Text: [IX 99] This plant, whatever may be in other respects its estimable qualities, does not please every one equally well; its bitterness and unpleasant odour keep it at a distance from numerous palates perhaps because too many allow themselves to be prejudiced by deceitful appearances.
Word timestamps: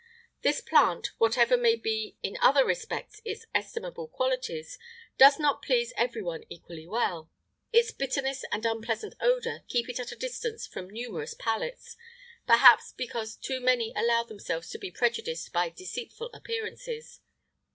[IX 0.39 0.45
99] 0.45 0.51
This 0.55 0.61
plant, 0.67 1.07
whatever 1.19 1.57
may 1.57 1.75
be 1.75 2.17
in 2.23 2.35
other 2.41 2.65
respects 2.65 3.21
its 3.23 3.45
estimable 3.53 4.07
qualities, 4.07 4.79
does 5.19 5.37
not 5.37 5.61
please 5.61 5.93
every 5.95 6.23
one 6.23 6.43
equally 6.49 6.87
well; 6.87 7.29
its 7.71 7.91
bitterness 7.91 8.43
and 8.51 8.65
unpleasant 8.65 9.13
odour 9.21 9.59
keep 9.67 9.87
it 9.89 9.99
at 9.99 10.11
a 10.11 10.15
distance 10.15 10.65
from 10.65 10.89
numerous 10.89 11.35
palates 11.35 11.95
perhaps 12.47 12.93
because 12.97 13.35
too 13.35 13.59
many 13.59 13.93
allow 13.95 14.23
themselves 14.23 14.71
to 14.71 14.79
be 14.79 14.89
prejudiced 14.89 15.53
by 15.53 15.69
deceitful 15.69 16.31
appearances. 16.33 17.19